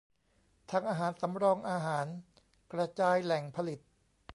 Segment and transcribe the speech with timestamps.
[0.71, 2.05] ทางอาหาร: สำรองอาหาร
[2.73, 3.79] กระจายแหล่งผลิต